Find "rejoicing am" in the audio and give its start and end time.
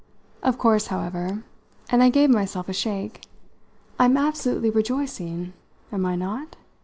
4.71-6.07